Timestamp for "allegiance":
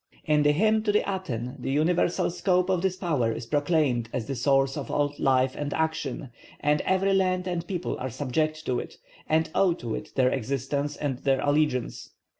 11.41-12.13